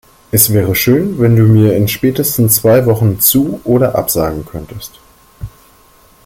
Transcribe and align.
Es 0.31 0.51
wäre 0.51 0.73
schön, 0.73 1.19
wenn 1.19 1.35
du 1.35 1.43
mir 1.43 1.75
in 1.75 1.87
spätestens 1.87 2.55
zwei 2.55 2.87
Wochen 2.87 3.19
zu- 3.19 3.61
oder 3.65 3.93
absagen 3.93 4.47
könntest. 4.47 4.99